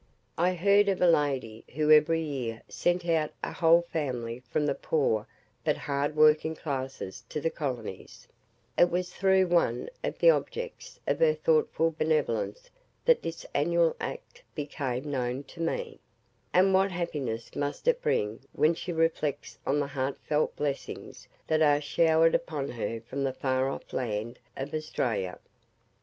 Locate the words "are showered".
21.61-22.33